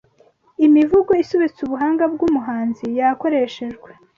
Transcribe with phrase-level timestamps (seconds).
[0.65, 3.89] imivugo isobetse ubuhanga bw’umuhanzi yakoreshejwe